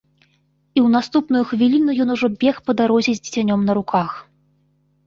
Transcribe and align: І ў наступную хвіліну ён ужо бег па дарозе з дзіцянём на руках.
І 0.27 0.79
ў 0.85 0.93
наступную 0.95 1.41
хвіліну 1.49 1.91
ён 2.07 2.15
ужо 2.15 2.27
бег 2.45 2.55
па 2.71 2.77
дарозе 2.81 3.11
з 3.21 3.25
дзіцянём 3.29 3.61
на 3.71 3.79
руках. 3.83 4.09